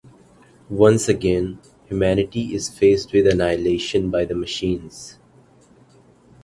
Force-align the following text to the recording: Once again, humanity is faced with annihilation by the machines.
Once 0.67 1.07
again, 1.07 1.59
humanity 1.85 2.55
is 2.55 2.69
faced 2.69 3.13
with 3.13 3.27
annihilation 3.27 4.09
by 4.09 4.25
the 4.25 4.33
machines. 4.33 5.19